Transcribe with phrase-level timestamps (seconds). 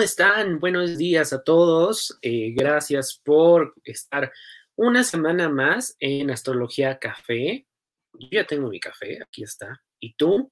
[0.00, 0.60] ¿Cómo están?
[0.60, 2.18] Buenos días a todos.
[2.22, 4.32] Eh, gracias por estar
[4.74, 7.66] una semana más en Astrología Café.
[8.14, 9.82] Yo ya tengo mi café, aquí está.
[9.98, 10.50] ¿Y tú?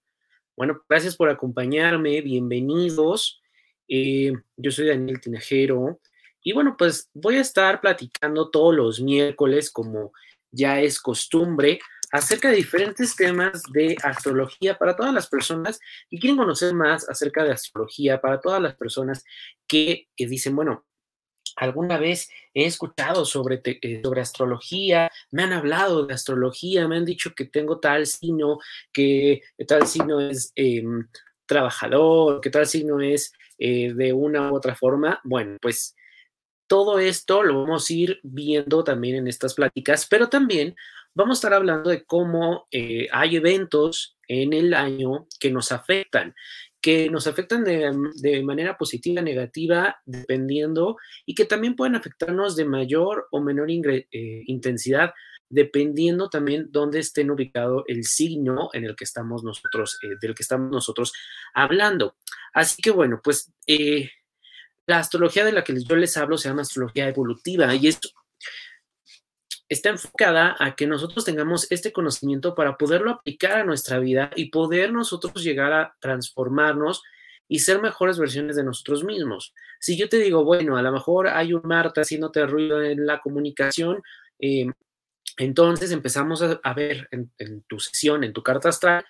[0.54, 2.20] Bueno, gracias por acompañarme.
[2.20, 3.40] Bienvenidos.
[3.88, 5.98] Eh, yo soy Daniel Tinajero.
[6.42, 10.12] Y bueno, pues voy a estar platicando todos los miércoles, como
[10.50, 11.80] ya es costumbre,
[12.10, 15.78] acerca de diferentes temas de astrología para todas las personas
[16.10, 19.24] que quieren conocer más acerca de astrología, para todas las personas
[19.66, 20.86] que, dicen, bueno,
[21.56, 27.04] alguna vez he escuchado sobre, eh, sobre astrología, me han hablado de astrología, me han
[27.04, 28.58] dicho que tengo tal signo,
[28.92, 31.06] que tal signo es em,
[31.46, 35.20] trabajador, que tal signo es eh, de una u otra forma.
[35.24, 35.96] Bueno, pues
[36.68, 40.76] todo esto lo vamos a ir viendo también en estas pláticas, pero también
[41.18, 46.32] vamos a estar hablando de cómo eh, hay eventos en el año que nos afectan,
[46.80, 53.26] que nos afectan de, manera positiva, negativa, dependiendo, y que también pueden afectarnos de mayor
[53.32, 54.06] o menor eh,
[54.46, 55.12] intensidad,
[55.48, 60.44] dependiendo también dónde estén ubicado el signo en el que estamos nosotros, eh, del que
[60.44, 61.12] estamos nosotros
[61.52, 62.14] hablando.
[62.52, 63.50] Así que bueno, pues
[64.86, 67.98] la astrología de la que yo les hablo se llama astrología evolutiva y es
[69.68, 74.50] está enfocada a que nosotros tengamos este conocimiento para poderlo aplicar a nuestra vida y
[74.50, 77.02] poder nosotros llegar a transformarnos
[77.48, 79.54] y ser mejores versiones de nosotros mismos.
[79.80, 83.20] Si yo te digo, bueno, a lo mejor hay un Marta haciéndote ruido en la
[83.20, 84.02] comunicación,
[84.38, 84.66] eh,
[85.36, 89.04] entonces empezamos a, ver en, en tu sesión, en tu carta astral,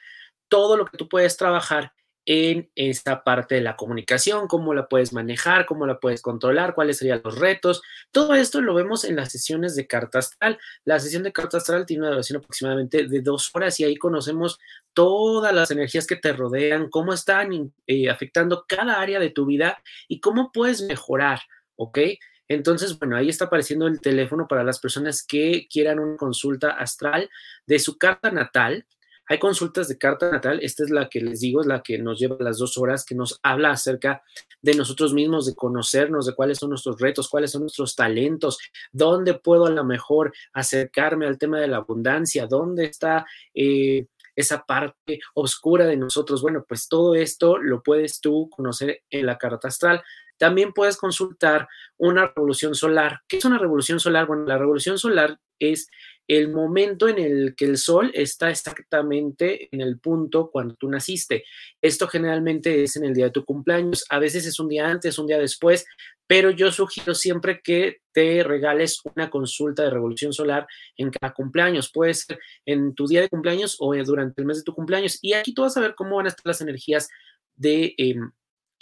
[0.48, 1.92] todo lo que tú puedes trabajar
[2.30, 6.98] en esta parte de la comunicación, cómo la puedes manejar, cómo la puedes controlar, cuáles
[6.98, 7.80] serían los retos.
[8.12, 10.58] Todo esto lo vemos en las sesiones de carta astral.
[10.84, 14.58] La sesión de carta astral tiene una duración aproximadamente de dos horas y ahí conocemos
[14.92, 19.82] todas las energías que te rodean, cómo están eh, afectando cada área de tu vida
[20.06, 21.40] y cómo puedes mejorar,
[21.76, 21.98] ¿ok?
[22.46, 27.30] Entonces, bueno, ahí está apareciendo el teléfono para las personas que quieran una consulta astral
[27.64, 28.84] de su carta natal
[29.28, 32.18] hay consultas de carta natal, esta es la que les digo, es la que nos
[32.18, 34.22] lleva las dos horas, que nos habla acerca
[34.62, 38.58] de nosotros mismos, de conocernos, de cuáles son nuestros retos, cuáles son nuestros talentos,
[38.90, 43.26] dónde puedo a lo mejor acercarme al tema de la abundancia, dónde está...
[43.54, 44.06] Eh,
[44.38, 46.42] esa parte oscura de nosotros.
[46.42, 50.00] Bueno, pues todo esto lo puedes tú conocer en la carta astral.
[50.36, 51.66] También puedes consultar
[51.96, 53.22] una revolución solar.
[53.26, 54.28] ¿Qué es una revolución solar?
[54.28, 55.90] Bueno, la revolución solar es
[56.28, 61.44] el momento en el que el sol está exactamente en el punto cuando tú naciste.
[61.80, 65.18] Esto generalmente es en el día de tu cumpleaños, a veces es un día antes,
[65.18, 65.86] un día después,
[66.26, 70.66] pero yo sugiero siempre que te regales una consulta de revolución solar
[70.96, 71.90] en cada cumpleaños.
[71.90, 75.18] Puede ser en tu día de cumpleaños o durante el mes de tu cumpleaños.
[75.22, 77.08] Y aquí tú vas a ver cómo van a estar las energías
[77.56, 77.94] de...
[77.96, 78.30] Em,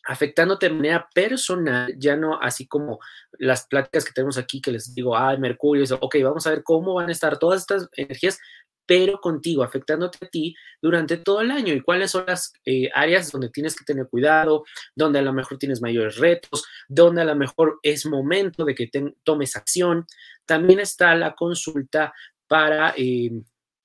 [0.06, 3.00] afectándote de manera personal, ya no así como
[3.32, 6.62] las pláticas que tenemos aquí que les digo, ay, Mercurio, eso, ok, vamos a ver
[6.62, 8.38] cómo van a estar todas estas energías,
[8.86, 13.32] pero contigo, afectándote a ti durante todo el año y cuáles son las eh, áreas
[13.32, 14.64] donde tienes que tener cuidado,
[14.94, 18.88] donde a lo mejor tienes mayores retos, donde a lo mejor es momento de que
[19.24, 20.06] tomes acción.
[20.44, 22.14] También está la consulta
[22.46, 23.32] para eh,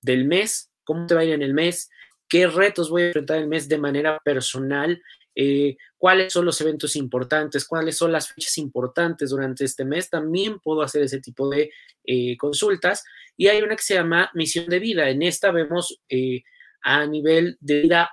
[0.01, 1.89] del mes, cómo te va a ir en el mes,
[2.29, 5.01] qué retos voy a enfrentar el mes de manera personal
[5.35, 10.09] eh, cuáles son los eventos importantes, cuáles son las fechas importantes durante este mes.
[10.09, 11.69] También puedo hacer ese tipo de
[12.03, 13.03] eh, consultas.
[13.38, 15.11] Y hay una que se llama misión de vida.
[15.11, 16.41] En esta vemos eh,
[16.81, 18.09] a nivel de vida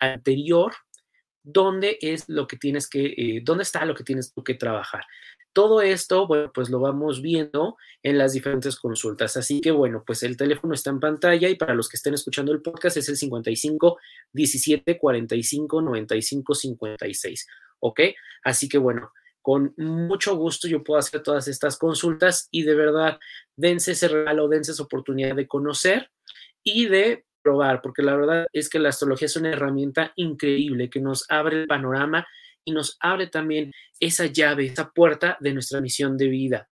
[0.00, 0.72] anterior,
[1.44, 5.04] dónde es lo que tienes que, dónde está lo que tienes tú que trabajar.
[5.52, 9.36] Todo esto, bueno, pues lo vamos viendo en las diferentes consultas.
[9.36, 12.52] Así que, bueno, pues el teléfono está en pantalla y para los que estén escuchando
[12.52, 13.98] el podcast es el 55
[14.32, 17.46] 17 45 95 56.
[17.80, 18.00] ¿Ok?
[18.44, 19.12] Así que, bueno,
[19.42, 23.18] con mucho gusto yo puedo hacer todas estas consultas y de verdad,
[23.56, 26.10] dense ese regalo, dense esa oportunidad de conocer
[26.62, 31.00] y de probar, porque la verdad es que la astrología es una herramienta increíble que
[31.00, 32.26] nos abre el panorama
[32.64, 36.68] y nos abre también esa llave, esa puerta de nuestra misión de vida.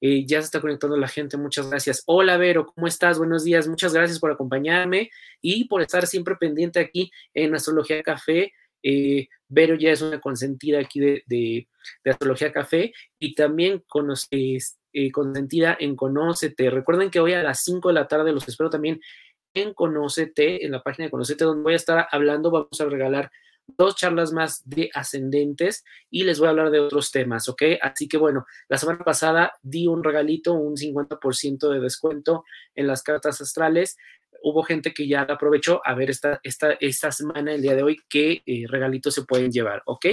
[0.00, 2.02] Eh, ya se está conectando la gente, muchas gracias.
[2.06, 3.18] Hola Vero, ¿cómo estás?
[3.18, 5.10] Buenos días, muchas gracias por acompañarme
[5.40, 8.52] y por estar siempre pendiente aquí en Astrología Café.
[8.82, 11.66] Eh, Vero ya es una consentida aquí de,
[12.04, 13.84] Astrología Café y también
[14.30, 16.70] eh, consentida en Conócete.
[16.70, 19.00] Recuerden que hoy a las 5 de la tarde los espero también
[19.54, 23.30] en Conócete, en la página de Conócete, donde voy a estar hablando, vamos a regalar
[23.66, 27.62] dos charlas más de ascendentes y les voy a hablar de otros temas, ¿ok?
[27.80, 33.02] Así que bueno, la semana pasada di un regalito, un 50% de descuento en las
[33.02, 33.96] cartas astrales.
[34.42, 37.98] Hubo gente que ya aprovechó a ver esta, esta, esta semana, el día de hoy,
[38.08, 40.06] qué eh, regalitos se pueden llevar, ¿ok?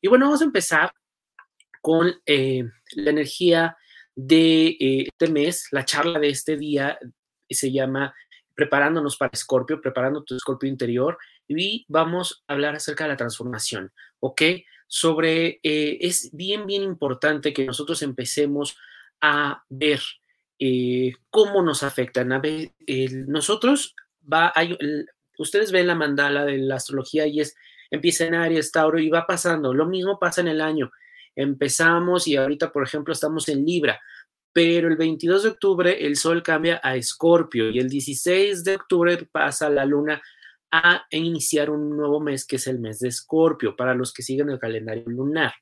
[0.00, 0.92] Y bueno, vamos a empezar
[1.80, 2.64] con eh,
[2.94, 3.76] la energía
[4.14, 5.68] de eh, este mes.
[5.70, 6.98] La charla de este día
[7.48, 8.14] se llama
[8.54, 11.18] Preparándonos para Escorpio, preparando tu Escorpio interior.
[11.48, 14.42] Y vamos a hablar acerca de la transformación, ¿ok?
[14.86, 18.76] Sobre, eh, es bien, bien importante que nosotros empecemos
[19.20, 20.00] a ver
[21.30, 22.32] cómo nos afectan.
[22.32, 22.70] A ver,
[23.26, 23.94] nosotros
[24.30, 24.76] va, hay,
[25.38, 27.56] ustedes ven la mandala de la astrología y es,
[27.90, 29.74] empieza en Aries, Tauro y va pasando.
[29.74, 30.90] Lo mismo pasa en el año.
[31.36, 34.00] Empezamos y ahorita, por ejemplo, estamos en Libra,
[34.52, 39.28] pero el 22 de octubre el Sol cambia a Escorpio y el 16 de octubre
[39.30, 40.22] pasa la Luna
[40.78, 44.50] a iniciar un nuevo mes que es el mes de Escorpio para los que siguen
[44.50, 45.54] el calendario lunar.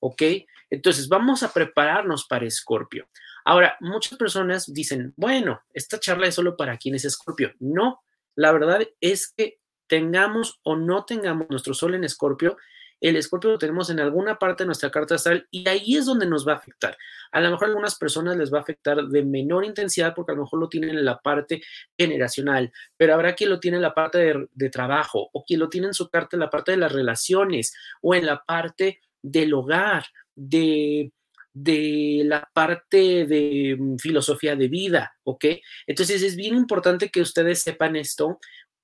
[0.00, 0.22] ¿Ok?
[0.70, 3.08] Entonces vamos a prepararnos para Escorpio.
[3.44, 7.52] Ahora, muchas personas dicen, bueno, esta charla es solo para quienes es Escorpio.
[7.58, 8.02] No,
[8.36, 9.60] la verdad es que
[9.90, 12.56] tengamos o no tengamos nuestro sol en escorpio,
[13.00, 16.26] el escorpio lo tenemos en alguna parte de nuestra carta astral y ahí es donde
[16.26, 16.96] nos va a afectar.
[17.32, 20.34] A lo mejor a algunas personas les va a afectar de menor intensidad porque a
[20.34, 21.62] lo mejor lo tienen en la parte
[21.98, 25.68] generacional, pero habrá quien lo tiene en la parte de, de trabajo o quien lo
[25.68, 29.54] tiene en su carta en la parte de las relaciones o en la parte del
[29.54, 30.04] hogar,
[30.34, 31.12] de
[31.52, 35.46] de la parte de mm, filosofía de vida, ¿ok?
[35.86, 38.38] Entonces es bien importante que ustedes sepan esto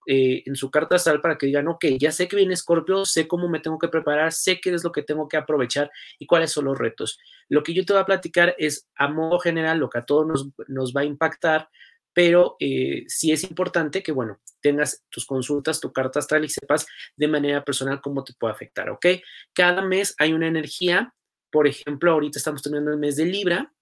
[0.06, 3.26] eh, en su carta astral para que digan, ok, ya sé que viene Scorpio, sé
[3.28, 6.52] cómo me tengo que preparar, sé qué es lo que tengo que aprovechar y cuáles
[6.52, 7.18] son los retos.
[7.48, 10.26] Lo que yo te voy a platicar es a modo general lo que a todos
[10.26, 11.68] nos, nos va a impactar,
[12.12, 16.86] pero eh, sí es importante que, bueno, tengas tus consultas, tu carta astral y sepas
[17.16, 19.06] de manera personal cómo te puede afectar, ¿ok?
[19.52, 21.12] Cada mes hay una energía
[21.56, 23.72] por ejemplo, ahorita estamos teniendo el mes de Libra.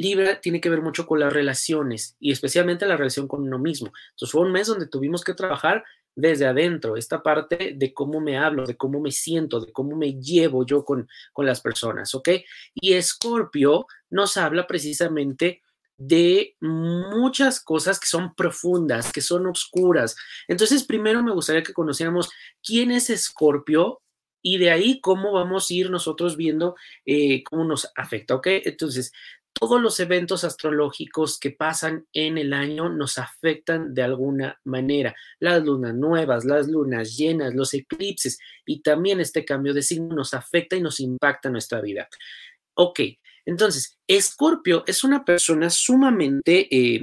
[0.00, 3.92] Libra tiene que ver mucho con las relaciones y especialmente la relación con uno mismo.
[4.10, 8.38] Entonces fue un mes donde tuvimos que trabajar desde adentro, esta parte de cómo me
[8.38, 12.30] hablo, de cómo me siento, de cómo me llevo yo con, con las personas, ¿ok?
[12.74, 15.60] Y Escorpio nos habla precisamente
[15.98, 20.16] de muchas cosas que son profundas, que son oscuras.
[20.48, 22.30] Entonces, primero me gustaría que conociéramos
[22.62, 24.00] quién es Escorpio
[24.42, 26.74] y de ahí cómo vamos a ir nosotros viendo
[27.04, 28.46] eh, cómo nos afecta, ¿ok?
[28.64, 29.12] Entonces,
[29.52, 35.14] todos los eventos astrológicos que pasan en el año nos afectan de alguna manera.
[35.38, 40.34] Las lunas nuevas, las lunas llenas, los eclipses y también este cambio de signo nos
[40.34, 42.08] afecta y nos impacta nuestra vida.
[42.74, 43.00] Ok,
[43.44, 46.68] entonces, Escorpio es una persona sumamente...
[46.70, 47.00] Eh,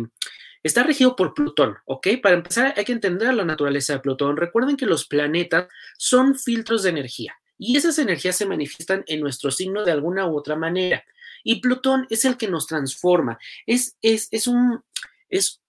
[0.63, 2.07] Está regido por Plutón, ¿ok?
[2.21, 4.35] Para empezar hay que entender la naturaleza de Plutón.
[4.35, 5.67] Recuerden que los planetas
[5.97, 10.37] son filtros de energía y esas energías se manifiestan en nuestro signo de alguna u
[10.37, 11.05] otra manera.
[11.47, 13.39] Y Plutón es el que nos transforma.
[13.65, 14.83] Es, es, es, un,
[15.29, 15.61] es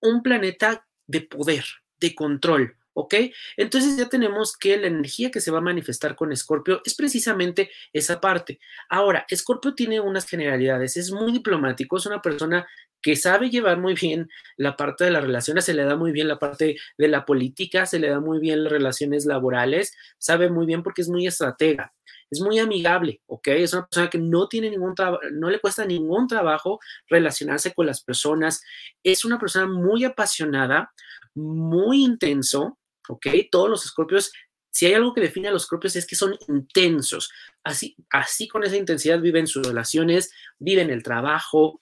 [0.00, 1.64] un planeta de poder,
[1.98, 2.76] de control.
[2.92, 3.14] ¿Ok?
[3.56, 7.70] Entonces ya tenemos que la energía que se va a manifestar con Escorpio es precisamente
[7.92, 8.60] esa parte.
[8.88, 12.66] Ahora, Escorpio tiene unas generalidades, es muy diplomático, es una persona
[13.02, 16.28] que sabe llevar muy bien la parte de las relaciones, se le da muy bien
[16.28, 20.66] la parte de la política, se le da muy bien las relaciones laborales, sabe muy
[20.66, 21.94] bien porque es muy estratega,
[22.30, 23.48] es muy amigable, ¿ok?
[23.48, 24.94] Es una persona que no tiene ningún
[25.32, 28.62] no le cuesta ningún trabajo relacionarse con las personas,
[29.02, 30.92] es una persona muy apasionada,
[31.34, 33.26] muy intenso, ¿ok?
[33.50, 34.32] Todos los escorpios
[34.72, 37.30] si hay algo que define a los escorpios es que son intensos.
[37.64, 41.80] Así, así con esa intensidad viven sus relaciones, viven el trabajo,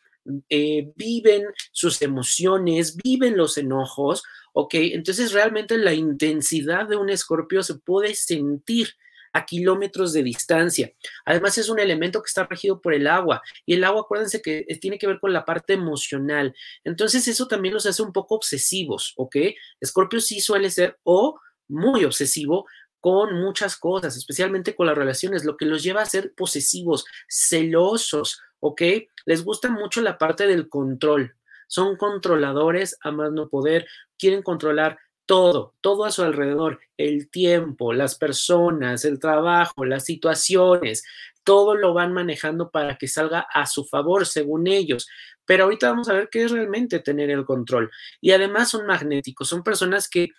[0.49, 4.75] eh, viven sus emociones, viven los enojos, ¿ok?
[4.75, 8.95] Entonces realmente la intensidad de un escorpio se puede sentir
[9.33, 10.93] a kilómetros de distancia.
[11.25, 14.65] Además es un elemento que está regido por el agua y el agua, acuérdense que
[14.81, 16.55] tiene que ver con la parte emocional.
[16.85, 19.37] Entonces eso también los hace un poco obsesivos, ¿ok?
[19.81, 22.67] Escorpio sí suele ser o muy obsesivo
[23.01, 28.41] con muchas cosas, especialmente con las relaciones, lo que los lleva a ser posesivos, celosos,
[28.61, 28.83] ¿ok?
[29.25, 31.37] Les gusta mucho la parte del control.
[31.69, 33.87] Son controladores a más no poder,
[34.19, 41.05] quieren controlar todo, todo a su alrededor, el tiempo, las personas, el trabajo, las situaciones,
[41.45, 45.07] todo lo van manejando para que salga a su favor, según ellos.
[45.45, 47.91] Pero ahorita vamos a ver qué es realmente tener el control.
[48.23, 50.31] Y además son magnéticos, son personas que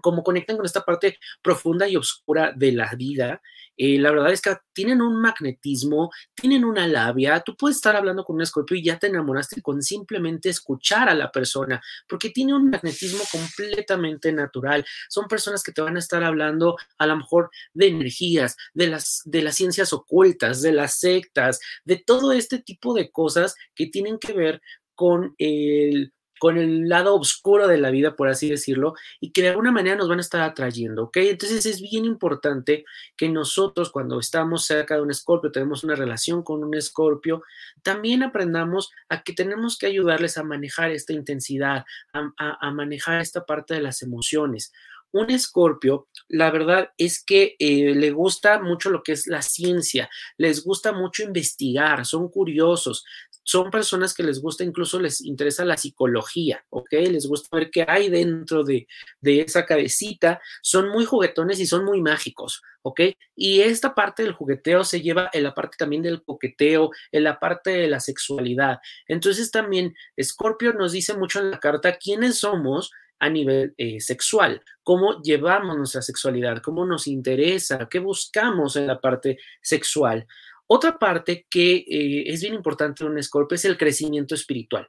[0.00, 3.40] como conectan con esta parte profunda y oscura de la vida,
[3.76, 8.24] eh, la verdad es que tienen un magnetismo, tienen una labia, tú puedes estar hablando
[8.24, 12.54] con un escorpio y ya te enamoraste con simplemente escuchar a la persona, porque tiene
[12.54, 14.84] un magnetismo completamente natural.
[15.08, 19.22] Son personas que te van a estar hablando a lo mejor de energías, de las,
[19.24, 24.18] de las ciencias ocultas, de las sectas, de todo este tipo de cosas que tienen
[24.18, 24.62] que ver
[24.94, 29.50] con el con el lado oscuro de la vida, por así decirlo, y que de
[29.50, 31.16] alguna manera nos van a estar atrayendo, ¿ok?
[31.18, 32.84] Entonces es bien importante
[33.16, 37.42] que nosotros cuando estamos cerca de un escorpio, tenemos una relación con un escorpio,
[37.82, 43.74] también aprendamos a que tenemos que ayudarles a manejar esta intensidad, a, manejar esta parte
[43.74, 44.72] de las emociones
[45.12, 50.10] un escorpio, la verdad es que eh, le gusta mucho lo que es la ciencia,
[50.38, 53.04] les gusta mucho investigar, son curiosos,
[53.44, 56.92] son personas que les gusta, incluso les interesa la psicología, ¿ok?
[56.92, 58.86] Les gusta ver qué hay dentro de,
[59.22, 63.00] esa cabecita, son muy juguetones y son muy mágicos, ¿ok?
[63.36, 67.38] Y esta parte del jugueteo se lleva en la parte también del coqueteo, en la
[67.38, 68.78] parte de la sexualidad.
[69.06, 74.62] Entonces también Scorpio nos dice mucho en la carta quiénes somos a nivel eh, sexual,
[74.82, 80.26] cómo llevamos nuestra sexualidad, cómo nos interesa, qué buscamos en la parte sexual.
[80.66, 84.88] Otra parte que eh, es bien importante en un Escorpio es el crecimiento espiritual.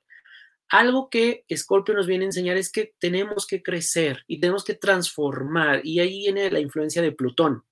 [0.70, 4.74] Algo que Escorpio nos viene a enseñar es que tenemos que crecer y tenemos que
[4.74, 7.64] transformar, y ahí viene la influencia de Plutón.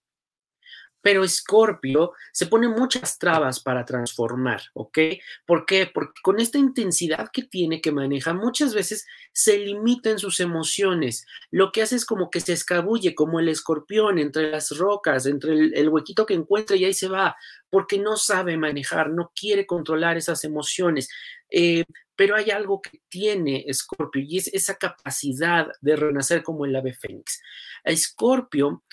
[1.04, 4.98] Pero Escorpio se pone muchas trabas para transformar, ¿ok?
[5.46, 5.92] ¿Por qué?
[5.94, 11.28] Porque con esta intensidad que tiene, que maneja, muchas veces se limita en sus emociones.
[11.52, 15.52] Lo que hace es como que se escabulle, como el escorpión, entre las rocas, entre
[15.54, 17.36] el, huequito que encuentra y ahí se va,
[17.70, 21.10] porque no sabe manejar, no quiere controlar esas emociones.
[21.52, 21.84] Eh,
[22.16, 26.94] pero hay algo que tiene Escorpio y es esa capacidad de renacer como el ave
[26.94, 27.42] fénix.
[27.84, 28.84] Escorpio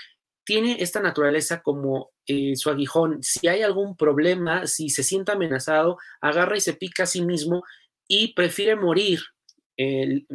[0.50, 3.23] tiene esta naturaleza como eh, su aguijón.
[3.23, 7.62] Si hay algún problema, si se siente amenazado, agarra y se pica a sí mismo
[8.09, 9.21] y prefiere morir
[9.76, 10.26] en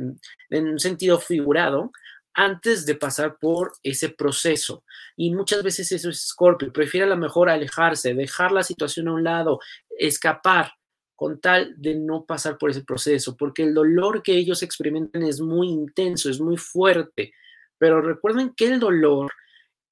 [0.50, 1.92] un sentido figurado
[2.34, 4.86] antes de pasar por ese proceso.
[5.18, 9.14] Y muchas veces eso es Scorpio, prefiere a lo mejor alejarse, dejar la situación a
[9.16, 9.60] un lado,
[10.00, 10.72] escapar
[11.18, 15.42] con tal de no pasar por ese proceso, porque el dolor que ellos experimentan es
[15.42, 17.34] muy intenso, es muy fuerte.
[17.78, 19.30] Pero recuerden que el dolor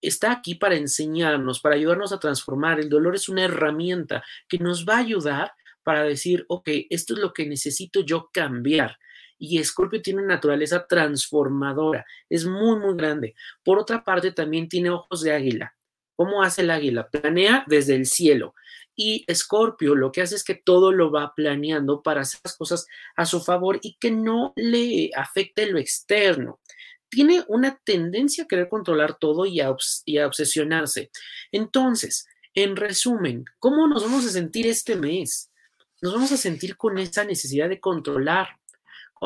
[0.03, 2.79] está aquí para enseñarnos, para ayudarnos a transformar.
[2.79, 7.19] El dolor es una herramienta que nos va a ayudar para decir, ok, esto es
[7.19, 8.98] lo que necesito yo cambiar.
[9.38, 13.36] Y Escorpio tiene una naturaleza transformadora, es muy, muy grande.
[13.63, 15.75] Por otra parte, también tiene ojos de águila.
[16.15, 17.10] ¿Cómo hace el águila?
[17.10, 18.53] Planea desde el cielo.
[18.95, 22.88] Y Escorpio lo que hace es que todo lo va planeando para hacer las cosas
[23.15, 26.60] a su favor y que no le afecte lo externo
[27.13, 31.12] tiene una tendencia a querer controlar todo y a, obsesionarse.
[31.51, 35.51] Entonces, en resumen, ¿cómo nos vamos a sentir este mes?
[36.01, 38.48] Nos vamos a sentir con esa necesidad de controlar,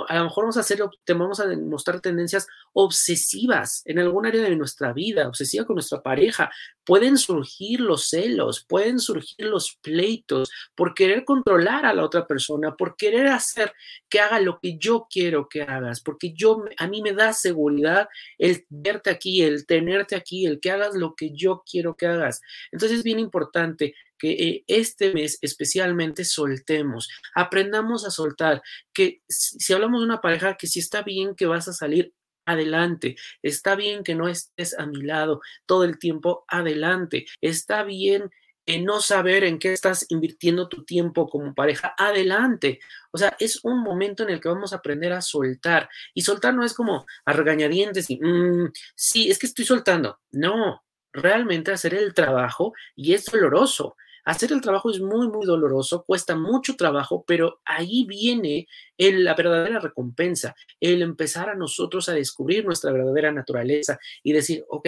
[0.08, 4.56] a lo mejor vamos a hacer, vamos a demostrar tendencias obsesivas en algún área de
[4.56, 6.52] nuestra vida, obsesiva con nuestra pareja.
[6.88, 12.78] Pueden surgir los celos, pueden surgir los pleitos por querer controlar a la otra persona,
[12.78, 13.74] por querer hacer
[14.10, 18.08] que haga lo que yo quiero que hagas, porque yo a mí me da seguridad
[18.38, 22.42] el verte aquí, el tenerte aquí, el que hagas lo que yo quiero que hagas.
[22.72, 28.62] Entonces es bien importante que eh, este mes especialmente soltemos, aprendamos a soltar,
[28.94, 32.14] que si hablamos de una pareja, que si está bien que vas a salir
[32.48, 38.32] adelante, está bien que no estés a mi lado todo el tiempo, adelante, está bien
[38.78, 42.80] no saber en qué estás invirtiendo tu tiempo como pareja, adelante.
[43.12, 45.90] O sea, es un momento en el que vamos a aprender a soltar.
[46.14, 50.20] Y soltar no es como a regañadientes y, mm, sí, es que estoy soltando.
[50.32, 53.96] No, realmente hacer el trabajo y es doloroso.
[54.28, 58.68] Hacer el trabajo es muy, muy doloroso, cuesta mucho trabajo, pero ahí viene
[58.98, 64.86] la verdadera recompensa, el empezar a nosotros a descubrir nuestra verdadera naturaleza y decir, ok,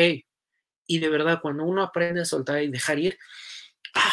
[0.87, 3.17] y de verdad, cuando uno aprende a soltar y dejar ir,
[3.95, 4.11] ah,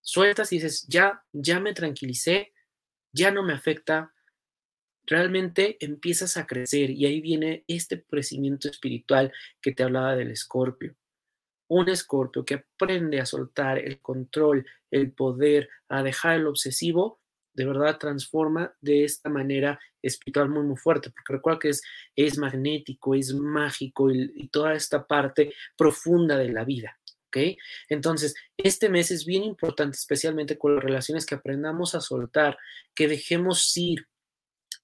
[0.00, 2.54] sueltas y dices, ya, ya me tranquilicé,
[3.12, 4.14] ya no me afecta,
[5.04, 10.96] realmente empiezas a crecer y ahí viene este crecimiento espiritual que te hablaba del escorpio
[11.68, 17.20] un escorpio que aprende a soltar el control, el poder, a dejar el obsesivo,
[17.54, 21.82] de verdad transforma de esta manera espiritual muy, muy fuerte, porque recuerda que es,
[22.14, 26.98] es magnético, es mágico y, toda esta parte profunda de la vida.
[27.88, 32.58] Entonces, este mes es bien importante, especialmente con las relaciones que aprendamos a soltar,
[32.94, 34.06] que dejemos ir.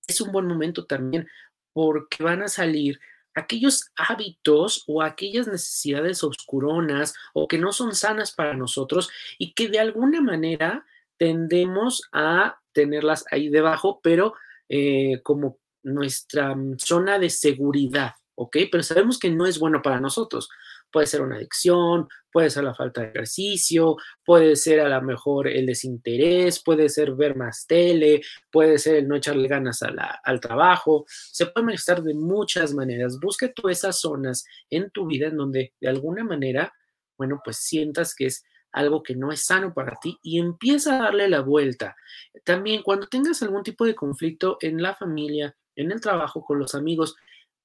[0.07, 1.27] Es un buen momento también
[1.73, 3.01] porque van a salir
[3.35, 9.69] aquellos hábitos o aquellas necesidades oscuronas o que no son sanas para nosotros y que
[9.69, 10.87] de alguna manera
[11.17, 14.35] tendemos a tenerlas ahí debajo, pero
[14.69, 18.57] eh, como nuestra zona de seguridad, ¿ok?
[18.71, 20.49] Pero sabemos que no es bueno para nosotros.
[20.91, 25.49] Puede ser una adicción, puede ser la falta de ejercicio, puede ser a lo mejor
[25.49, 31.05] el desinterés, puede ser ver más tele, puede ser el no echarle ganas al trabajo.
[31.09, 33.19] Se puede manifestar de muchas maneras.
[33.21, 36.73] Busca tú esas zonas en tu vida en donde de alguna manera,
[37.17, 41.03] bueno, pues sientas que es algo que no es sano para ti y empieza a
[41.05, 41.97] darle la vuelta.
[42.43, 46.75] También cuando tengas algún tipo de conflicto en la familia, en el trabajo, con los
[46.75, 47.15] amigos,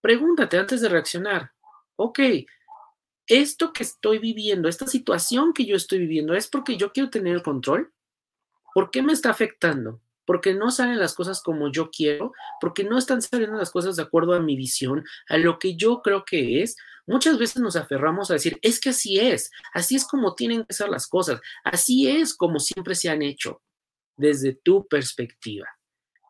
[0.02, 1.52] pregúntate antes de reaccionar,
[1.96, 2.20] ok,
[3.30, 7.36] esto que estoy viviendo, esta situación que yo estoy viviendo, ¿es porque yo quiero tener
[7.36, 7.94] el control?
[8.74, 10.02] ¿Por qué me está afectando?
[10.26, 14.04] Porque no salen las cosas como yo quiero, porque no están saliendo las cosas de
[14.04, 16.76] acuerdo a mi visión, a lo que yo creo que es,
[17.10, 20.76] Muchas veces nos aferramos a decir, es que así es, así es como tienen que
[20.76, 23.64] ser las cosas, así es como siempre se han hecho,
[24.16, 25.66] desde tu perspectiva.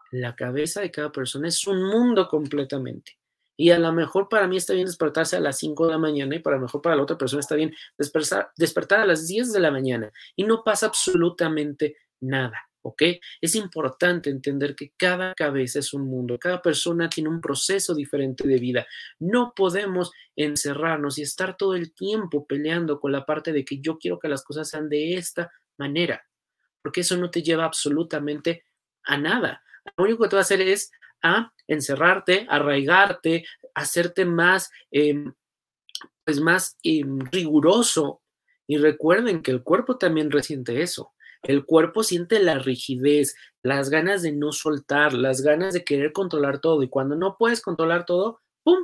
[0.10, 3.18] La cabeza de cada persona es un mundo completamente.
[3.59, 6.33] Y a lo mejor para mí está bien despertarse a las 5 de la mañana
[6.33, 9.51] y para lo mejor para la otra persona está bien despertar, despertar a las 10
[9.51, 10.13] de la mañana.
[10.37, 12.69] Y no pasa absolutamente nada.
[12.83, 13.03] ¿ok?
[13.41, 18.47] Es importante entender que cada cabeza es un mundo, cada persona tiene un proceso diferente
[18.47, 18.87] de vida.
[19.19, 23.97] No podemos encerrarnos y estar todo el tiempo peleando con la parte de que yo
[23.97, 26.25] quiero que las cosas sean de esta manera,
[26.81, 28.63] porque eso no te lleva absolutamente
[29.03, 29.61] a nada.
[29.97, 35.33] Lo único que te va a hacer es a encerrarte, arraigarte, hacerte más, em,
[36.25, 38.21] pues más em, riguroso.
[38.67, 41.13] Y recuerden que el cuerpo también resiente eso.
[41.43, 46.59] El cuerpo siente la rigidez, las ganas de no soltar, las ganas de querer controlar
[46.59, 46.83] todo.
[46.83, 48.83] Y cuando no puedes controlar todo, ¡pum!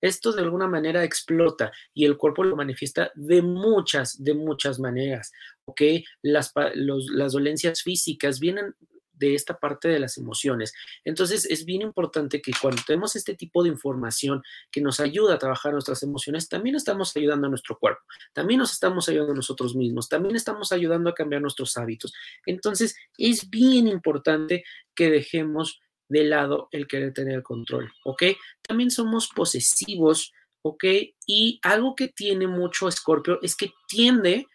[0.00, 5.32] Esto de alguna manera explota y el cuerpo lo manifiesta de muchas, de muchas maneras.
[5.64, 5.82] ¿Ok?
[6.22, 8.74] Las, las dolencias físicas vienen
[9.18, 10.72] de esta parte de las emociones.
[11.04, 15.38] Entonces, es bien importante que cuando tenemos este tipo de información que nos ayuda a
[15.38, 19.74] trabajar nuestras emociones, también estamos ayudando a nuestro cuerpo, también nos estamos ayudando a nosotros
[19.74, 22.12] mismos, también estamos ayudando a cambiar nuestros hábitos.
[22.46, 28.22] Entonces, es bien importante que dejemos de lado el querer tener control, ¿ok?
[28.66, 30.84] También somos posesivos, ¿ok?
[31.26, 34.46] Y algo que tiene mucho Escorpio es que tiende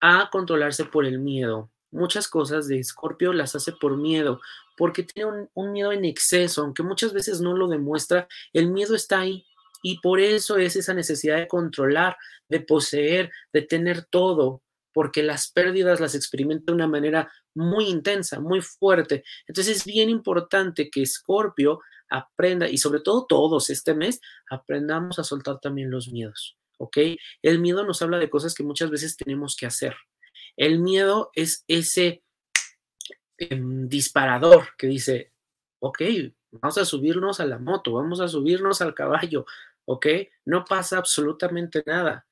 [0.00, 4.40] a controlarse por el miedo, muchas cosas de Escorpio las hace por miedo,
[4.76, 9.20] porque tiene un, miedo en exceso, aunque muchas veces no lo demuestra, el miedo está
[9.20, 9.46] ahí.
[9.82, 12.16] Y por eso es esa necesidad de controlar,
[12.48, 18.40] de poseer, de tener todo, porque las pérdidas las experimenta de una manera muy intensa,
[18.40, 19.24] muy fuerte.
[19.46, 25.24] Entonces es bien importante que Escorpio aprenda, y sobre todo todos este mes, aprendamos a
[25.24, 26.98] soltar también los miedos, ¿ok?
[27.42, 29.94] El miedo nos habla de cosas que muchas veces tenemos que hacer.
[30.56, 32.22] El miedo es ese
[33.38, 35.32] em, disparador que dice,
[35.80, 36.02] ok,
[36.50, 39.46] vamos a subirnos a la moto, vamos a subirnos al caballo,
[39.84, 40.06] ok,
[40.46, 42.26] no pasa absolutamente nada.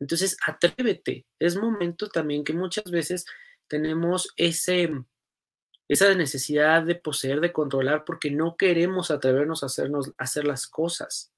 [0.00, 1.26] Entonces, atrévete.
[1.38, 3.26] Es momento también que muchas veces
[3.68, 10.44] tenemos esa necesidad de poseer, de controlar, porque no queremos atrevernos a, hacernos, a hacer
[10.44, 11.33] las cosas.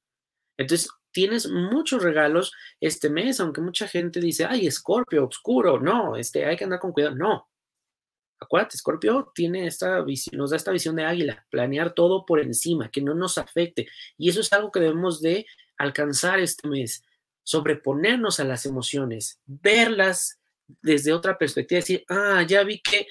[0.57, 6.45] Entonces, tienes muchos regalos este mes, aunque mucha gente dice, ay, Escorpio, oscuro, no, este,
[6.45, 7.15] hay que andar con cuidado.
[7.15, 7.49] No.
[8.39, 12.91] Acuérdate, Escorpio tiene esta visión, nos da esta visión de águila, planear todo por encima,
[12.91, 13.89] que no nos afecte.
[14.19, 15.47] Y eso es algo que debemos de
[15.79, 17.03] alcanzar este mes,
[17.43, 20.39] sobreponernos a las emociones, verlas
[20.83, 23.07] desde otra perspectiva, decir, ah, ya vi que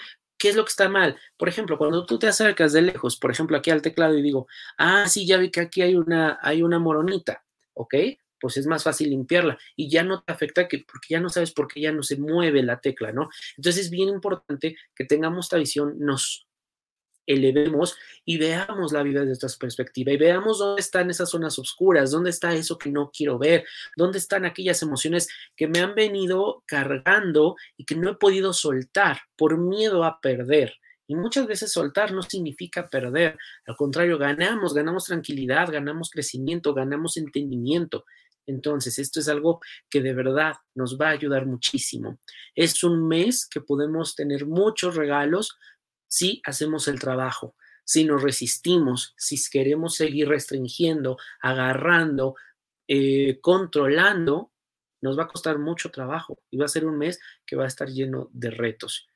[0.46, 1.18] ¿Qué es lo que está mal?
[1.38, 4.46] Por ejemplo, cuando tú te acercas de lejos, por ejemplo, aquí al teclado y digo,
[4.78, 7.44] ah, sí, ya vi que aquí hay una, hay una moronita.
[7.76, 7.96] ¿ok?
[8.40, 11.52] Pues es más fácil limpiarla y ya no te afecta que, porque ya no sabes
[11.52, 13.30] por qué ya no se mueve la tecla, ¿no?
[13.58, 16.45] Entonces es bien importante que tengamos esta visión, nos
[17.26, 22.12] elevemos y veamos la vida desde esta perspectiva y veamos dónde están esas zonas oscuras,
[22.12, 26.64] dónde está eso que no quiero ver, dónde están aquellas emociones que me han venido
[26.66, 30.74] cargando y que no he podido soltar por miedo a perder.
[31.08, 37.18] Y muchas veces soltar no significa perder, al contrario, ganamos, ganamos tranquilidad, ganamos crecimiento, ganamos
[37.18, 38.06] entendimiento.
[38.48, 39.60] Entonces, esto es algo
[39.90, 42.20] que de verdad nos va a ayudar muchísimo.
[42.56, 45.58] Es un mes que podemos tener muchos regalos
[46.16, 52.36] si hacemos el trabajo, si nos resistimos, si queremos seguir restringiendo, agarrando,
[52.88, 54.54] eh, controlando,
[55.02, 57.68] nos va a costar mucho trabajo y va a ser un mes que va a
[57.68, 59.10] estar lleno de retos.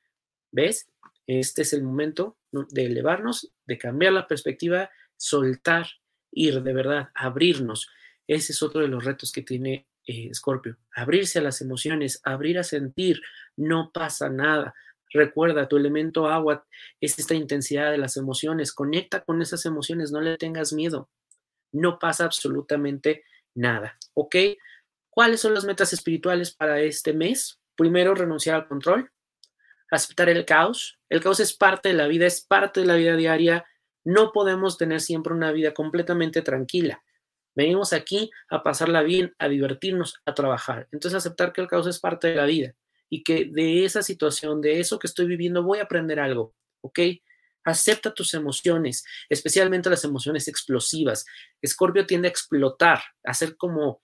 [0.52, 0.90] ¿Ves?
[1.26, 5.86] Este es el momento de elevarnos, de cambiar la perspectiva, soltar,
[6.30, 7.88] ir de verdad, abrirnos.
[8.26, 10.76] Ese es otro de los retos que tiene eh, Scorpio.
[10.94, 13.22] Abrirse a las emociones, abrir a sentir,
[13.56, 14.74] no pasa nada.
[15.12, 16.64] Recuerda, tu elemento agua
[17.00, 18.72] es esta intensidad de las emociones.
[18.72, 21.08] Conecta con esas emociones, no le tengas miedo.
[21.72, 24.36] No pasa absolutamente nada, ¿ok?
[25.08, 27.60] ¿Cuáles son las metas espirituales para este mes?
[27.76, 29.10] Primero, renunciar al control,
[29.90, 30.98] aceptar el caos.
[31.08, 33.64] El caos es parte de la vida, es parte de la vida diaria.
[34.04, 37.02] No podemos tener siempre una vida completamente tranquila.
[37.56, 40.88] Venimos aquí a pasarla bien, a divertirnos, a trabajar.
[40.92, 42.74] Entonces aceptar que el caos es parte de la vida
[43.10, 47.00] y que de esa situación, de eso que estoy viviendo, voy a aprender algo, ¿ok?
[47.64, 51.26] Acepta tus emociones, especialmente las emociones explosivas.
[51.60, 54.00] Escorpio tiende a explotar, a ser como,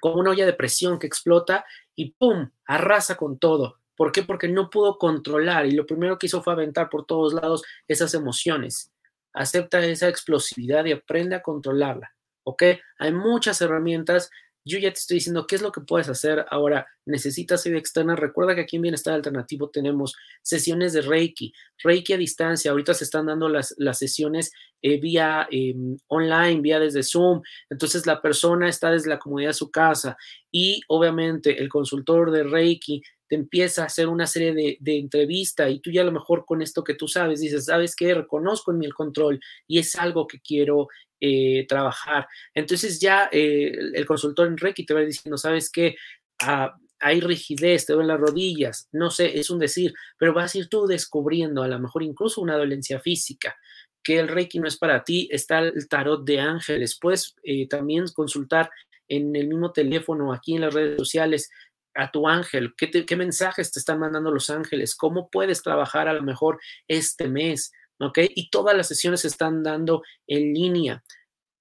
[0.00, 1.64] como una olla de presión que explota
[1.96, 2.50] y ¡pum!
[2.66, 3.80] arrasa con todo.
[3.96, 4.22] ¿Por qué?
[4.22, 8.14] Porque no pudo controlar y lo primero que hizo fue aventar por todos lados esas
[8.14, 8.92] emociones.
[9.32, 12.14] Acepta esa explosividad y aprende a controlarla.
[12.48, 12.62] ¿ok?
[12.98, 14.30] Hay muchas herramientas.
[14.68, 16.44] Yo ya te estoy diciendo qué es lo que puedes hacer.
[16.50, 18.14] Ahora, necesitas ayuda externa.
[18.16, 22.70] Recuerda que aquí en Bienestar Alternativo tenemos sesiones de Reiki, Reiki a distancia.
[22.70, 24.52] Ahorita se están dando las, las sesiones
[24.82, 27.40] eh, vía em, online, vía desde Zoom.
[27.70, 30.18] Entonces, la persona está desde la comodidad de su casa
[30.52, 35.70] y obviamente el consultor de Reiki te empieza a hacer una serie de, de entrevistas
[35.70, 38.14] y tú ya a lo mejor con esto que tú sabes dices, ¿sabes qué?
[38.14, 40.88] Reconozco en mí el control y es algo que quiero
[41.20, 42.26] eh, trabajar.
[42.54, 45.96] Entonces ya eh, el consultor en Reiki te va diciendo, ¿sabes qué?
[46.40, 50.58] Ah, hay rigidez, te duelen las rodillas, no sé, es un decir, pero vas a
[50.58, 53.56] ir tú descubriendo a lo mejor incluso una dolencia física,
[54.02, 58.06] que el Reiki no es para ti, está el tarot de ángeles, puedes eh, también
[58.14, 58.70] consultar
[59.06, 61.50] en el mismo teléfono, aquí en las redes sociales,
[61.94, 66.12] a tu ángel, ¿Qué, qué mensajes te están mandando los ángeles, cómo puedes trabajar a
[66.12, 68.18] lo mejor este mes, ¿ok?
[68.34, 71.04] Y todas las sesiones se están dando en línea.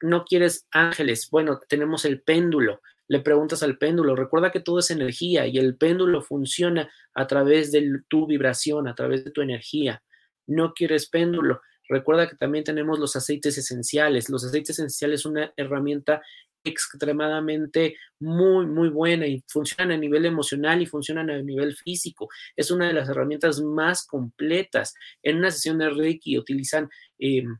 [0.01, 2.81] No quieres ángeles, bueno, tenemos el péndulo.
[3.07, 7.71] Le preguntas al péndulo, recuerda que todo es energía y el péndulo funciona a través
[7.71, 10.03] de tu vibración, a través de tu energía.
[10.45, 11.61] No quieres péndulo.
[11.89, 14.29] Recuerda que también tenemos los aceites esenciales.
[14.29, 16.21] Los aceites esenciales es una herramienta
[16.63, 22.29] extremadamente muy, muy buena y funcionan a nivel emocional y funcionan a nivel físico.
[22.55, 24.93] Es una de las herramientas más completas.
[25.23, 26.89] En una sesión de Reiki utilizan
[27.19, 27.57] em,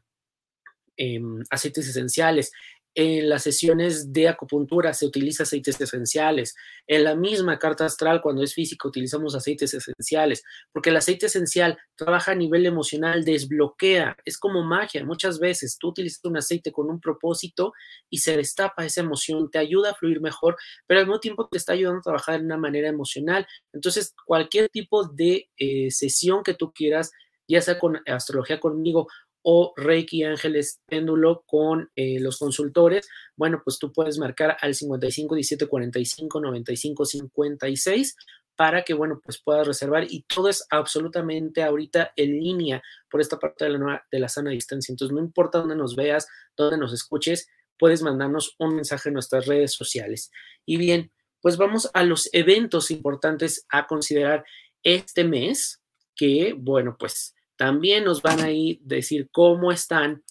[0.98, 2.52] em, aceites esenciales.
[3.00, 6.56] En las sesiones de acupuntura se utiliza aceites esenciales.
[6.88, 11.78] En la misma carta astral, cuando es física, utilizamos aceites esenciales, porque el aceite esencial
[11.96, 15.06] trabaja a nivel emocional, desbloquea, es como magia.
[15.06, 17.72] Muchas veces tú utilizas un aceite con un propósito
[18.10, 20.58] y se destapa esa emoción, te ayuda a fluir mejor,
[20.88, 23.46] pero al mismo tiempo te está ayudando a trabajar de una manera emocional.
[23.74, 27.12] Entonces, cualquier tipo de eh, sesión que tú quieras,
[27.48, 29.08] ya sea con astrología conmigo
[29.50, 33.08] o Reiki Ángeles Péndulo con eh, los consultores,
[33.38, 38.18] bueno, pues tú puedes marcar al 55 17 45 95 56
[38.58, 43.40] para que, bueno, pues puedas reservar y todo es absolutamente ahorita en línea por esta
[43.40, 44.92] parte de la, de la sana distancia.
[44.92, 47.48] Entonces, no importa dónde nos veas, dónde nos escuches,
[47.80, 50.30] puedes mandarnos un mensaje en nuestras redes sociales.
[50.66, 54.44] Y bien, pues vamos a los eventos importantes a considerar
[54.84, 55.82] este mes,
[56.18, 60.24] que, bueno, pues también nos van a ir decir cómo están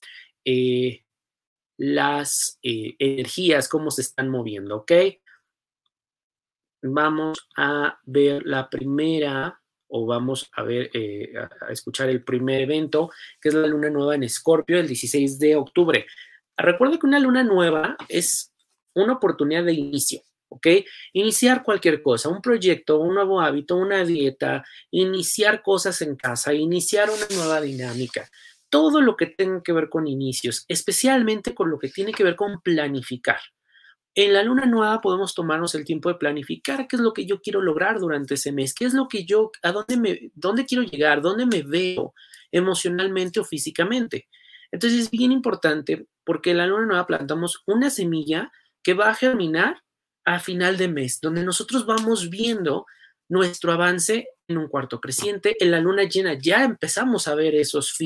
[0.45, 1.05] eh,
[1.77, 4.93] las eh, energías, cómo se están moviendo, ¿ok?
[6.83, 13.11] Vamos a ver la primera o vamos a ver, eh, a escuchar el primer evento,
[13.41, 16.07] que es la luna nueva en Escorpio, el 16 de octubre.
[16.57, 18.53] Recuerda que una luna nueva es
[18.95, 20.23] una oportunidad de inicio.
[20.49, 20.67] ¿Ok?
[21.13, 27.11] Iniciar cualquier cosa, un proyecto, un nuevo hábito, una dieta, iniciar cosas en casa, iniciar
[27.11, 28.29] una nueva dinámica,
[28.69, 32.37] todo lo que tenga que ver con inicios, especialmente con lo que tiene que ver
[32.37, 33.41] con planificar.
[34.15, 37.43] En la luna nueva podemos tomarnos el tiempo de planificar qué es lo que yo
[37.43, 40.85] quiero lograr durante ese mes, qué es lo que yo, a dónde me, dónde quiero
[40.85, 42.15] llegar, dónde me veo
[42.51, 44.27] emocionalmente o físicamente.
[44.73, 48.51] Entonces es bien importante porque en la luna nueva plantamos una semilla
[48.83, 49.83] que va a germinar
[50.27, 52.85] a final de mes, donde nosotros vamos viendo
[53.29, 55.57] nuestro avance en un cuarto creciente.
[55.61, 57.97] En la luna llena ya empezamos a ver esos,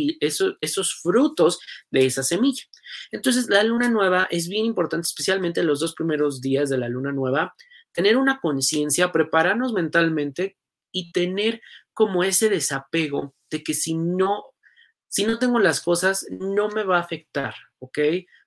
[1.02, 2.64] frutos de esa semilla.
[3.11, 7.11] Entonces, la luna nueva es bien importante, especialmente los dos primeros días de la luna
[7.11, 7.54] nueva,
[7.92, 10.56] tener una conciencia, prepararnos mentalmente
[10.92, 11.61] y tener
[11.94, 14.44] como ese desapego de que si no,
[15.09, 17.98] si no tengo las cosas, no me va a afectar, ¿ok?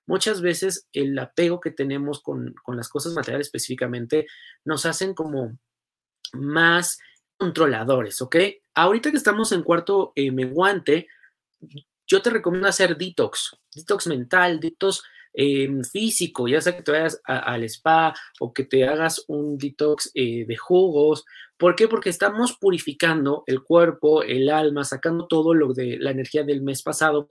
[0.06, 4.26] Muchas veces el apego que tenemos con, las cosas materiales específicamente
[4.64, 5.58] nos hacen como
[6.32, 6.98] más
[7.36, 8.36] controladores, ¿ok?
[8.74, 11.08] Ahorita que estamos en cuarto eh, menguante,
[12.06, 17.20] yo te recomiendo hacer detox, detox mental, detox em, físico, ya sea que te vayas
[17.24, 21.24] al spa o que te hagas un detox eh, de jugos.
[21.56, 21.88] ¿Por qué?
[21.88, 26.82] Porque estamos purificando el cuerpo, el alma, sacando todo lo de la energía del mes
[26.82, 27.28] pasado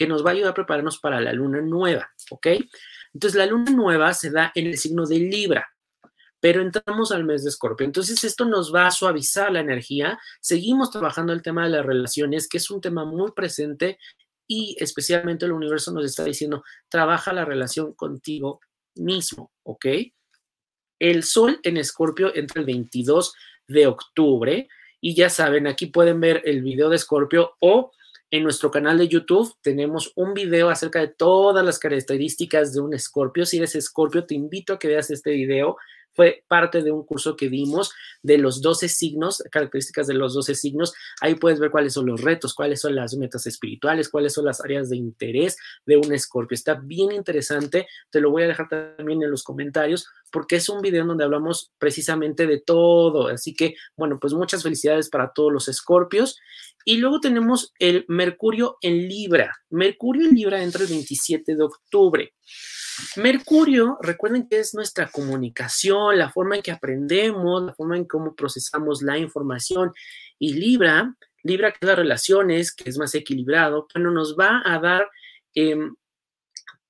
[0.00, 2.46] que nos va a ayudar a prepararnos para la luna nueva, ¿ok?
[3.12, 5.68] Entonces, la luna nueva se da en el signo de Libra.
[6.40, 7.84] pero entramos al mes de Escorpio.
[7.84, 10.18] Entonces esto nos va a suavizar la energía.
[10.40, 13.98] Seguimos trabajando el tema de las relaciones, que es un tema muy presente
[14.48, 18.60] y especialmente el universo nos está diciendo, trabaja la relación contigo
[18.94, 19.84] mismo, ¿ok?
[20.98, 23.34] El sol en Escorpio entra el 22
[23.68, 24.66] de octubre
[24.98, 27.92] y ya saben, aquí pueden ver el video de Escorpio o
[28.30, 32.94] en nuestro canal de YouTube tenemos un video acerca de todas las características de un
[32.94, 33.44] escorpio.
[33.44, 35.76] Si eres escorpio, te invito a que veas este video
[36.12, 40.54] fue parte de un curso que dimos de los 12 signos, características de los 12
[40.54, 40.92] signos.
[41.20, 44.60] Ahí puedes ver cuáles son los retos, cuáles son las metas espirituales, cuáles son las
[44.60, 46.54] áreas de interés de un escorpio.
[46.54, 50.80] Está bien interesante, te lo voy a dejar también en los comentarios porque es un
[50.80, 53.28] video en donde hablamos precisamente de todo.
[53.28, 56.38] Así que, bueno, pues muchas felicidades para todos los escorpios.
[56.84, 59.54] Y luego tenemos el Mercurio en Libra.
[59.70, 62.34] Mercurio en Libra entra el 27 de octubre.
[63.16, 68.34] Mercurio, recuerden que es nuestra comunicación, la forma en que aprendemos, la forma en cómo
[68.34, 69.92] procesamos la información.
[70.38, 74.78] Y Libra, Libra que es las relaciones, que es más equilibrado, bueno, nos va a
[74.78, 75.08] dar
[75.54, 75.94] em,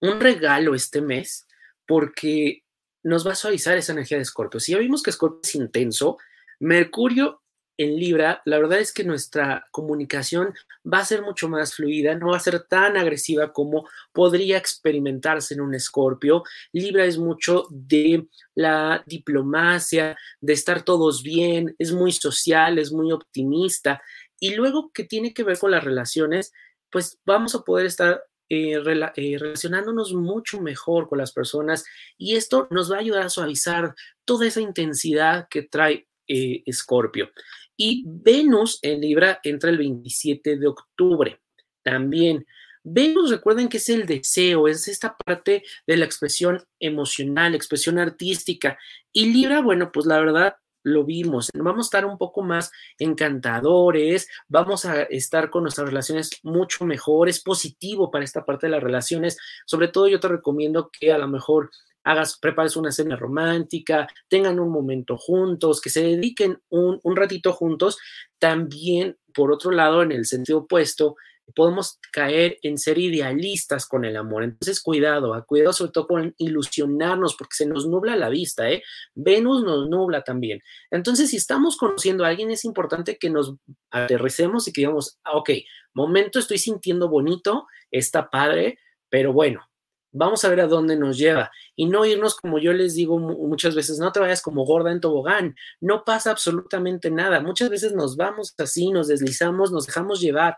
[0.00, 1.46] un regalo este mes
[1.86, 2.62] porque
[3.02, 4.60] nos va a suavizar esa energía de Escorpio.
[4.60, 6.18] Si ya vimos que Escorpio es intenso,
[6.58, 7.42] Mercurio
[7.80, 10.52] en Libra, la verdad es que nuestra comunicación
[10.84, 15.54] va a ser mucho más fluida, no va a ser tan agresiva como podría experimentarse
[15.54, 16.42] en un escorpio.
[16.72, 23.12] Libra es mucho de la diplomacia, de estar todos bien, es muy social, es muy
[23.12, 24.02] optimista.
[24.38, 26.52] Y luego que tiene que ver con las relaciones,
[26.90, 28.82] pues vamos a poder estar eh,
[29.16, 31.84] eh, relacionándonos mucho mejor con las personas
[32.18, 33.94] y esto nos va a ayudar a suavizar
[34.26, 37.30] toda esa intensidad que trae Escorpio.
[37.76, 41.40] Y Venus en Libra entra el 27 de octubre.
[41.82, 42.46] También
[42.82, 48.78] Venus, recuerden que es el deseo, es esta parte de la expresión emocional, expresión artística.
[49.12, 51.50] Y Libra, bueno, pues la verdad lo vimos.
[51.54, 57.28] Vamos a estar un poco más encantadores, vamos a estar con nuestras relaciones mucho mejor,
[57.28, 59.36] es positivo para esta parte de las relaciones.
[59.66, 61.70] Sobre todo yo te recomiendo que a lo mejor
[62.04, 67.98] hagas, prepares una cena romántica, tengan un momento juntos, que se dediquen un, ratito juntos.
[68.38, 71.16] También, por otro lado, en el sentido opuesto,
[71.54, 74.44] podemos caer en ser idealistas con el amor.
[74.44, 78.82] Entonces, cuidado, ah, cuidado sobre todo con ilusionarnos, porque se nos nubla la vista, ¿eh?
[79.14, 80.60] Venus nos nubla también.
[80.90, 83.54] Entonces, si estamos conociendo a alguien, es importante que nos
[83.90, 85.50] aterricemos y que digamos, ah, ok,
[85.94, 89.70] momento, estoy sintiendo bonito, está padre, pero bueno,
[90.12, 93.74] vamos a ver a dónde nos lleva y no irnos como yo les digo muchas
[93.74, 98.16] veces, no te vayas como gorda en tobogán, no pasa absolutamente nada, muchas veces nos
[98.16, 100.56] vamos así, nos deslizamos, nos dejamos llevar,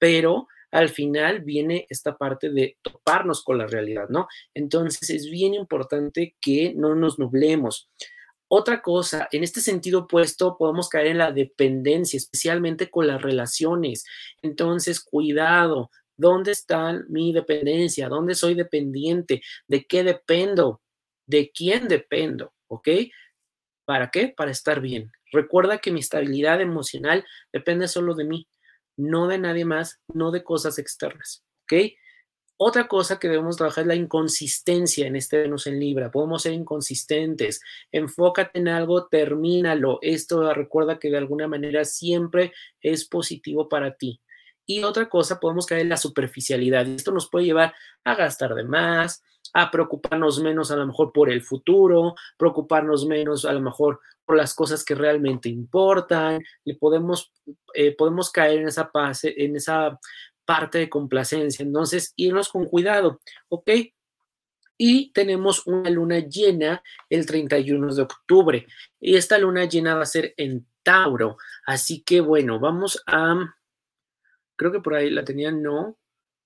[0.00, 4.26] pero al final viene esta parte de toparnos con la realidad, ¿no?
[4.54, 7.88] Entonces es bien importante que no nos nublemos.
[8.48, 14.04] Otra cosa, en este sentido opuesto, podemos caer en la dependencia, especialmente con las relaciones.
[14.42, 18.10] Entonces, cuidado, ¿Dónde está mi dependencia?
[18.10, 19.40] ¿Dónde soy dependiente?
[19.66, 20.82] ¿De qué dependo?
[21.24, 22.52] ¿De quién dependo?
[22.66, 22.88] ¿Ok?
[23.86, 24.28] ¿Para qué?
[24.28, 25.10] Para estar bien.
[25.32, 28.46] Recuerda que mi estabilidad emocional depende solo de mí,
[29.00, 31.44] no de nadie más, no de cosas externas.
[31.64, 31.92] ¿Ok?
[32.62, 36.10] Otra cosa que debemos trabajar es la inconsistencia en este Venus en Libra.
[36.10, 37.62] Podemos ser inconsistentes.
[37.90, 39.98] Enfócate en algo, termínalo.
[40.02, 44.20] Esto recuerda que de alguna manera siempre es positivo para ti.
[44.66, 46.86] Y otra cosa, podemos caer en la superficialidad.
[46.86, 47.72] Esto nos puede llevar
[48.04, 53.44] a gastar de más, a preocuparnos menos a lo mejor por el futuro, preocuparnos menos
[53.44, 56.42] a lo mejor por las cosas que realmente importan.
[56.64, 57.32] Y podemos,
[57.74, 58.90] eh, podemos caer en esa,
[59.22, 59.98] en esa
[60.44, 61.62] parte de complacencia.
[61.62, 63.70] Entonces, irnos con cuidado, ¿ok?
[64.76, 68.66] Y tenemos una luna llena el 31 de octubre.
[68.98, 71.36] Y esta luna llena va a ser en Tauro.
[71.66, 73.54] Así que bueno, vamos a
[74.60, 75.96] creo que por ahí la tenían, no.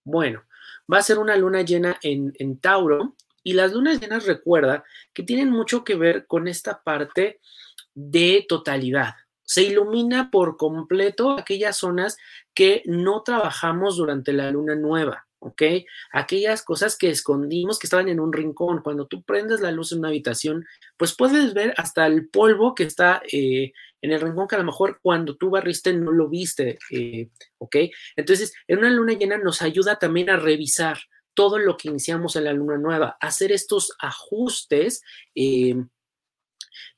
[0.04, 0.44] Bueno,
[0.92, 5.50] va a ser una luna llena en, Tauro y las lunas llenas recuerda que tienen
[5.50, 7.40] mucho que ver con esta parte
[7.94, 9.14] de totalidad.
[9.42, 12.16] Se ilumina por completo aquellas zonas
[12.54, 15.26] que no trabajamos durante la luna nueva.
[15.44, 15.62] ¿Ok?
[16.12, 18.80] Aquellas cosas que escondimos que estaban en un rincón.
[18.82, 20.64] Cuando tú prendes la luz en una habitación,
[20.96, 24.64] pues puedes ver hasta el polvo que está eh, en el rincón que a lo
[24.64, 27.28] mejor cuando tú barriste no lo viste, eh,
[27.58, 27.76] ¿ok?
[28.16, 30.98] Entonces, en una luna llena nos ayuda también a revisar
[31.34, 35.02] todo lo que iniciamos en la luna nueva, hacer estos ajustes.
[35.34, 35.74] Eh,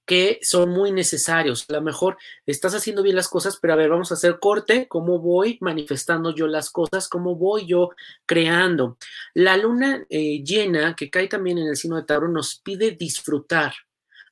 [0.07, 1.67] que son muy necesarios.
[1.69, 4.87] A lo mejor estás haciendo bien las cosas, pero a ver, vamos a hacer corte,
[4.89, 7.91] cómo voy manifestando yo las cosas, cómo voy yo
[8.25, 8.99] creando.
[9.35, 13.75] La luna eh, llena, que cae también en el signo de Tauro, nos pide disfrutar.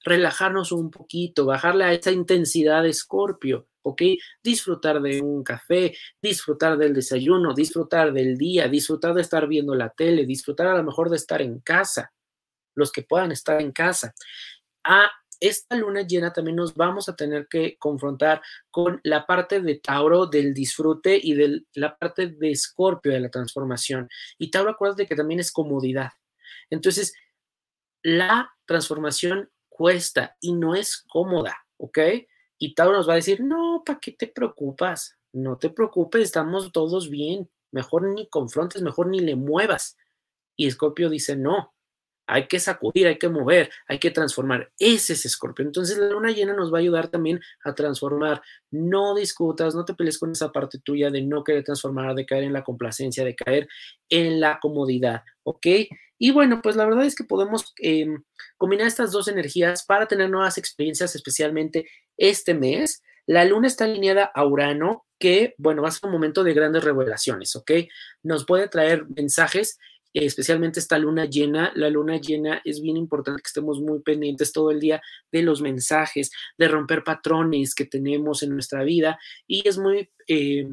[0.04, 4.02] relajarnos un poquito, bajarle a esa intensidad de escorpio, ¿ok?
[4.42, 9.90] Disfrutar de un café, disfrutar del desayuno, disfrutar del día, disfrutar de estar viendo la
[9.90, 12.12] tele, disfrutar a lo mejor de estar en casa,
[12.74, 14.14] los que puedan estar en casa.
[14.85, 19.77] A esta luna llena también nos vamos a tener que confrontar con la parte de
[19.77, 24.09] Tauro del disfrute y de la parte de Escorpio de la transformación.
[24.38, 26.11] Y Tauro, acuérdate que también es comodidad.
[26.70, 27.14] Entonces,
[28.03, 31.99] la transformación cuesta y no es cómoda, ¿ok?
[32.59, 35.18] Y Tauro nos va a decir, no, ¿para qué te preocupas?
[35.33, 37.51] No te preocupes, estamos todos bien.
[37.73, 39.97] Mejor ni confrontes, mejor ni le muevas.
[40.57, 41.74] Y Escorpio dice, no,
[42.27, 44.71] hay que sacudir, hay que mover, hay que transformar.
[44.79, 45.65] Ese es Escorpio.
[45.65, 48.43] Entonces la luna llena nos va a ayudar también a transformar.
[48.71, 52.45] No discutas, no te pelees con esa parte tuya de no querer transformar, de caer
[52.45, 53.69] en la complacencia, de caer
[54.09, 55.67] en la comodidad, ¿ok?
[56.19, 58.23] Y bueno, pues la verdad es que podemos em,
[58.57, 63.03] combinar estas dos energías para tener nuevas experiencias, especialmente este mes.
[63.27, 66.85] La luna está alineada a Urano, que, bueno, va a ser un momento de grandes
[66.85, 67.73] revelaciones, ¿ok?
[68.23, 69.79] Nos puede traer mensajes
[70.14, 71.72] especialmente esta luna llena.
[71.74, 75.61] La luna llena es bien importante que estemos muy pendientes todo el día de los
[75.61, 80.11] mensajes, de romper patrones que tenemos en nuestra vida y es muy...
[80.29, 80.68] Eh,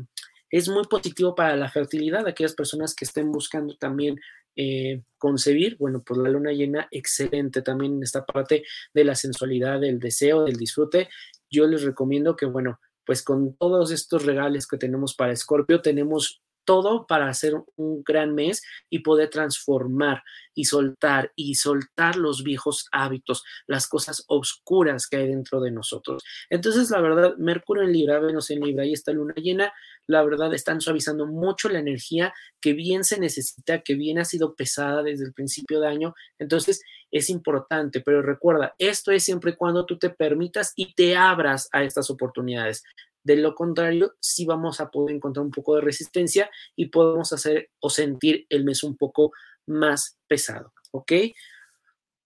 [0.53, 4.19] es muy positivo para la fertilidad, aquellas personas que estén buscando también
[4.57, 9.79] eh, concebir, bueno, pues la luna llena, excelente también en esta parte de la sensualidad,
[9.79, 11.07] del deseo, del disfrute.
[11.49, 16.41] Yo les recomiendo que, bueno, pues con todos estos regales que tenemos para Escorpio, tenemos
[16.65, 22.87] todo para hacer un gran mes y poder transformar y soltar y soltar los viejos
[22.91, 26.23] hábitos, las cosas oscuras que hay dentro de nosotros.
[26.49, 29.73] Entonces, la verdad, Mercurio en Libra, Venus en Libra y esta luna llena,
[30.07, 34.55] la verdad, están suavizando mucho la energía que bien se necesita, que bien ha sido
[34.55, 36.13] pesada desde el principio de año.
[36.39, 41.69] Entonces, es importante, pero recuerda, esto es siempre cuando tú te permitas y te abras
[41.71, 42.83] a estas oportunidades.
[43.23, 47.69] De lo contrario, sí vamos a poder encontrar un poco de resistencia y podemos hacer
[47.79, 49.31] o sentir el mes un poco
[49.67, 51.11] más pesado, ¿ok?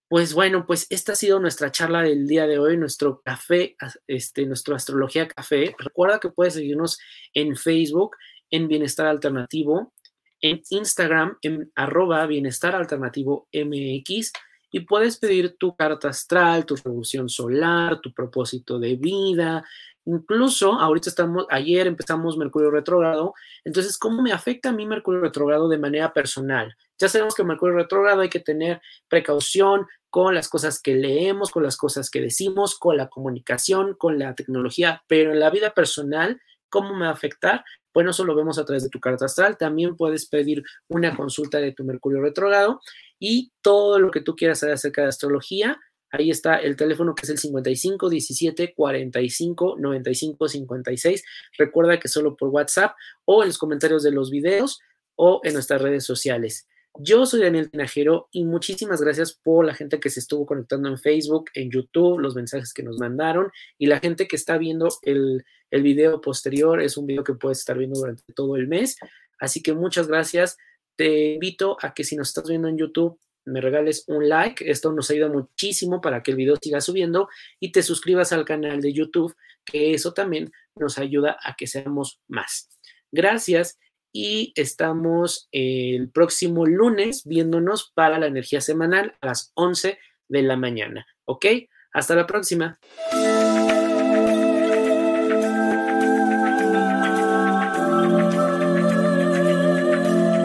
[0.08, 4.46] Pues bueno, pues esta ha sido nuestra charla del día de hoy, nuestro café, este,
[4.46, 5.74] nuestro astrología café.
[5.78, 6.98] Recuerda que puedes seguirnos
[7.34, 8.16] en Facebook,
[8.50, 9.92] en Bienestar Alternativo,
[10.40, 14.32] en Instagram, en arroba Bienestar Alternativo MX,
[14.70, 19.64] y puedes pedir tu carta astral, tu revolución solar, tu propósito de vida,
[20.06, 25.68] Incluso ahorita estamos, ayer empezamos Mercurio retrógrado, entonces, ¿cómo me afecta a mí Mercurio retrógrado
[25.68, 26.76] de manera personal?
[26.98, 31.64] Ya sabemos que Mercurio retrógrado hay que tener precaución con las cosas que leemos, con
[31.64, 36.40] las cosas que decimos, con la comunicación, con la tecnología, pero en la vida personal,
[36.70, 37.64] ¿cómo me va a afectar?
[37.92, 39.56] Bueno, eso lo vemos a través de tu carta astral.
[39.56, 42.80] También puedes pedir una consulta de tu Mercurio retrógrado
[43.18, 45.80] y todo lo que tú quieras saber acerca de astrología
[46.18, 51.24] Ahí está el teléfono que es el 55 17 45 95 56.
[51.58, 54.80] Recuerda que solo por WhatsApp o en los comentarios de los videos
[55.16, 56.66] o en nuestras redes sociales.
[56.98, 60.96] Yo soy Daniel Tinajero y muchísimas gracias por la gente que se estuvo conectando en
[60.96, 65.44] Facebook, en YouTube, los mensajes que nos mandaron y la gente que está viendo el,
[65.70, 66.80] el video posterior.
[66.80, 68.96] Es un video que puedes estar viendo durante todo el mes.
[69.38, 70.56] Así que muchas gracias.
[70.96, 74.68] Te invito a que si nos estás viendo en YouTube, me regales un like.
[74.70, 77.28] Esto nos ayuda muchísimo para que el video siga subiendo
[77.58, 82.20] y te suscribas al canal de YouTube, que eso también nos ayuda a que seamos
[82.28, 82.68] más.
[83.10, 83.78] Gracias
[84.12, 90.56] y estamos el próximo lunes viéndonos para la energía semanal a las 11 de la
[90.56, 91.06] mañana.
[91.24, 91.46] ¿Ok?
[91.92, 92.78] Hasta la próxima.